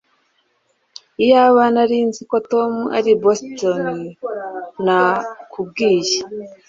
[1.23, 3.83] Iyaba nari nzi ko Tom ari i Boston
[4.85, 6.17] nakubwiye